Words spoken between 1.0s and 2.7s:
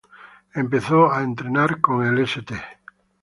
a entrenar con el St.